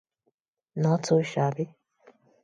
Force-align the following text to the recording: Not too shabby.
Not 0.77 1.03
too 1.03 1.21
shabby. 1.21 1.75